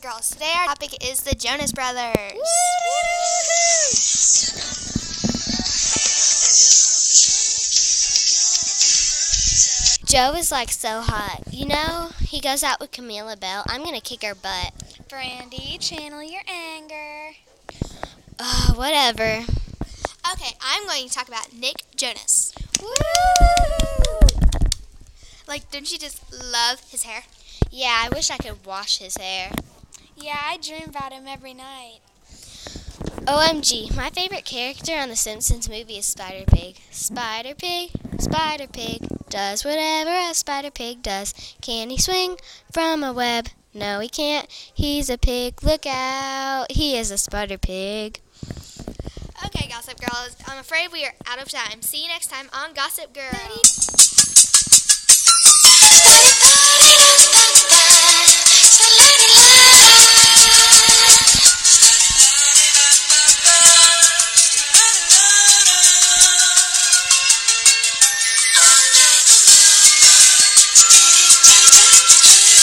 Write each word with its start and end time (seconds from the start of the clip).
Gossip 0.00 0.02
Girls. 0.02 0.30
Today 0.30 0.52
our 0.56 0.66
topic 0.66 1.08
is 1.08 1.20
the 1.20 1.34
Jonas 1.34 1.72
Brothers. 1.72 2.16
Joe 10.06 10.34
is 10.34 10.50
like 10.50 10.70
so 10.70 11.00
hot. 11.00 11.42
You 11.50 11.66
know, 11.66 12.10
he 12.20 12.40
goes 12.40 12.62
out 12.62 12.80
with 12.80 12.90
Camilla 12.90 13.36
Belle. 13.36 13.64
I'm 13.68 13.84
gonna 13.84 14.00
kick 14.00 14.22
her 14.22 14.34
butt. 14.34 14.72
Brandy, 15.08 15.78
channel 15.78 16.22
your 16.22 16.42
anger. 16.48 17.36
Ugh, 18.38 18.76
whatever. 18.76 19.44
Okay, 20.32 20.54
I'm 20.60 20.86
going 20.86 21.08
to 21.08 21.14
talk 21.14 21.28
about 21.28 21.52
Nick 21.54 21.76
Jonas. 21.96 22.52
Like, 25.48 25.70
don't 25.70 25.90
you 25.90 25.98
just 25.98 26.22
love 26.32 26.80
his 26.90 27.04
hair? 27.04 27.22
Yeah, 27.70 28.04
I 28.04 28.10
wish 28.14 28.30
I 28.30 28.36
could 28.36 28.64
wash 28.66 28.98
his 28.98 29.16
hair. 29.16 29.50
Yeah, 30.20 30.40
I 30.42 30.58
dream 30.58 30.88
about 30.88 31.12
him 31.12 31.26
every 31.28 31.54
night. 31.54 32.00
OMG, 33.26 33.94
my 33.94 34.10
favorite 34.10 34.44
character 34.44 34.94
on 34.94 35.10
the 35.10 35.16
Simpsons 35.16 35.68
movie 35.68 35.98
is 35.98 36.06
Spider 36.06 36.44
Pig. 36.46 36.76
Spider 36.90 37.54
Pig, 37.54 37.90
Spider 38.18 38.66
Pig, 38.66 39.06
does 39.28 39.64
whatever 39.64 40.10
a 40.10 40.34
Spider 40.34 40.70
Pig 40.70 41.02
does. 41.02 41.34
Can 41.60 41.90
he 41.90 41.98
swing 41.98 42.36
from 42.72 43.04
a 43.04 43.12
web? 43.12 43.48
No, 43.74 44.00
he 44.00 44.08
can't. 44.08 44.50
He's 44.50 45.08
a 45.08 45.18
pig. 45.18 45.62
Look 45.62 45.86
out. 45.86 46.66
He 46.72 46.96
is 46.96 47.10
a 47.10 47.18
Spider 47.18 47.58
Pig. 47.58 48.20
Okay, 49.44 49.68
Gossip 49.68 50.00
Girls, 50.00 50.36
I'm 50.46 50.58
afraid 50.58 50.90
we 50.92 51.04
are 51.04 51.14
out 51.26 51.40
of 51.40 51.48
time. 51.48 51.82
See 51.82 52.02
you 52.02 52.08
next 52.08 52.28
time 52.28 52.48
on 52.52 52.74
Gossip 52.74 53.14
Girls. 53.14 54.37